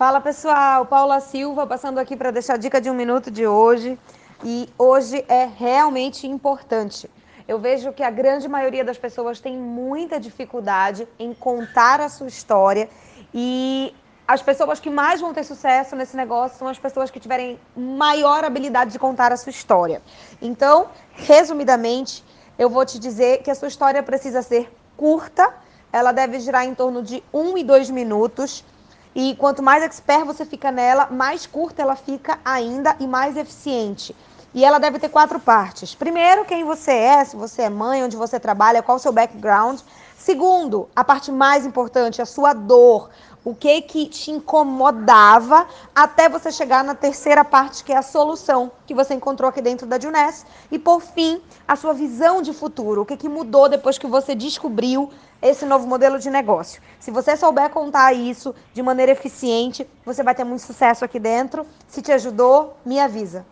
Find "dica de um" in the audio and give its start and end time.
2.56-2.94